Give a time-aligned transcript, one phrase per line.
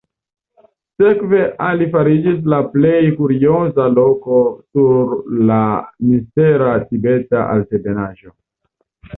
[1.01, 5.13] Sekve Ali fariĝis la plej kurioza loko sur
[5.51, 5.61] la
[6.09, 8.35] mistera Tibeta Altebenaĵo.